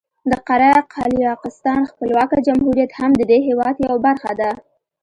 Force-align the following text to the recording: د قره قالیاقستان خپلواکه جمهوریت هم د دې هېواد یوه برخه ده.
د 0.29 0.31
قره 0.47 0.71
قالیاقستان 0.93 1.81
خپلواکه 1.91 2.37
جمهوریت 2.47 2.91
هم 2.99 3.11
د 3.15 3.21
دې 3.31 3.39
هېواد 3.47 3.75
یوه 3.85 3.97
برخه 4.07 4.31
ده. 4.39 4.51